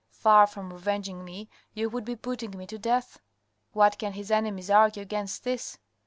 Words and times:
Far 0.17 0.47
from 0.47 0.73
revenging 0.73 1.23
me, 1.23 1.47
you 1.75 1.87
would 1.87 2.05
be 2.05 2.15
putting 2.15 2.57
me 2.57 2.65
to 2.65 2.79
death. 2.79 3.19
"What 3.73 3.99
can 3.99 4.13
his 4.13 4.31
enemies 4.31 4.71
argue 4.71 5.03
against 5.03 5.43
this? 5.43 5.77